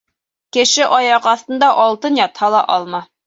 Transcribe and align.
Кеше 0.55 0.87
аяҡ 0.99 1.27
аҫтында 1.33 1.69
алтын 1.85 2.19
ятһа 2.23 2.53
ла 2.57 2.65
алма. 2.79 3.05